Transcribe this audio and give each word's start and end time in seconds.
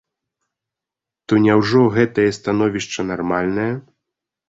То 1.27 1.33
няўжо 1.45 1.81
гэтае 1.99 2.27
становішча 2.41 3.01
нармальнае? 3.15 3.73